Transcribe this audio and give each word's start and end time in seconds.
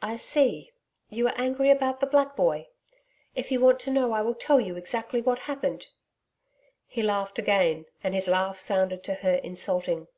'I 0.00 0.16
see 0.16 0.72
you 1.10 1.26
are 1.26 1.34
angry 1.36 1.68
about 1.70 2.00
the 2.00 2.06
black 2.06 2.34
boy. 2.34 2.68
If 3.34 3.52
you 3.52 3.60
want 3.60 3.78
to 3.80 3.90
know 3.90 4.12
I 4.12 4.22
will 4.22 4.32
tell 4.34 4.58
you 4.58 4.74
exactly 4.74 5.20
what 5.20 5.40
happened.' 5.40 5.88
He 6.86 7.02
laughed 7.02 7.38
again 7.38 7.84
and 8.02 8.14
his 8.14 8.26
laugh 8.26 8.58
sounded 8.58 9.04
to 9.04 9.14
her 9.16 9.34
insulting. 9.34 10.08